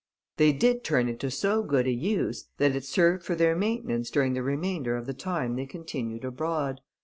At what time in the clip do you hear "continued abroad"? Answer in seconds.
5.67-6.81